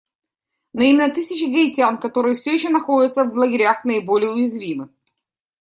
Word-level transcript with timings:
Но 0.73 0.81
именно 0.81 1.11
тысячи 1.13 1.43
гаитян, 1.43 1.99
которые 1.99 2.33
все 2.33 2.55
еще 2.55 2.69
находятся 2.69 3.23
в 3.23 3.35
лагерях, 3.35 3.85
наиболее 3.85 4.31
уязвимы. 4.31 4.89